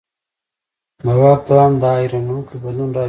[1.05, 2.99] د واک دوام دا حیرانوونکی بدلون راوستی.